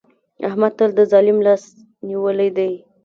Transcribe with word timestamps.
احمد 0.47 0.71
تل 0.77 0.89
د 0.97 1.01
ظالم 1.11 1.37
لاس 1.45 1.63
نيولی 2.07 2.49
دی. 2.57 2.71